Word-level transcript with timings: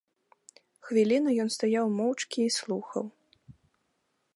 Хвіліну 0.87 1.29
ён 1.45 1.49
стаяў 1.57 1.85
моўчкі 2.01 2.39
і 2.49 2.53
слухаў. 2.59 3.05